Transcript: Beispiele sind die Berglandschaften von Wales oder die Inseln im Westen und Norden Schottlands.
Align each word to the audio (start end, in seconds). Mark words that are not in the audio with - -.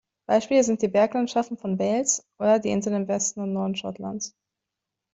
Beispiele 0.25 0.63
sind 0.63 0.81
die 0.81 0.87
Berglandschaften 0.87 1.57
von 1.57 1.77
Wales 1.77 2.27
oder 2.39 2.57
die 2.57 2.71
Inseln 2.71 2.95
im 3.03 3.07
Westen 3.07 3.39
und 3.39 3.53
Norden 3.53 3.75
Schottlands. 3.75 4.35